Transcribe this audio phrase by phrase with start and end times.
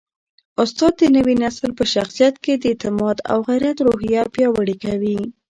[0.63, 5.19] استاد د نوي نسل په شخصیت کي د اعتماد او غیرت روحیه پیاوړې کوي.